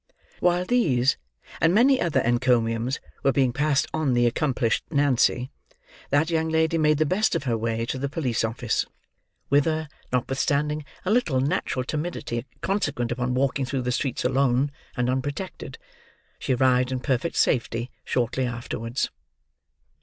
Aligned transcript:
While 0.39 0.65
these, 0.65 1.15
and 1.61 1.75
many 1.75 2.01
other 2.01 2.21
encomiums, 2.21 2.99
were 3.21 3.31
being 3.31 3.53
passed 3.53 3.85
on 3.93 4.15
the 4.15 4.25
accomplished 4.25 4.83
Nancy, 4.89 5.51
that 6.09 6.31
young 6.31 6.49
lady 6.49 6.79
made 6.79 6.97
the 6.97 7.05
best 7.05 7.35
of 7.35 7.43
her 7.43 7.55
way 7.55 7.85
to 7.85 7.99
the 7.99 8.09
police 8.09 8.43
office; 8.43 8.83
whither, 9.49 9.87
notwithstanding 10.11 10.85
a 11.05 11.11
little 11.11 11.39
natural 11.39 11.83
timidity 11.83 12.43
consequent 12.61 13.11
upon 13.11 13.35
walking 13.35 13.63
through 13.65 13.83
the 13.83 13.91
streets 13.91 14.25
alone 14.25 14.71
and 14.97 15.07
unprotected, 15.07 15.77
she 16.39 16.55
arrived 16.55 16.91
in 16.91 16.99
perfect 16.99 17.35
safety 17.35 17.91
shortly 18.03 18.47
afterwards. 18.47 19.11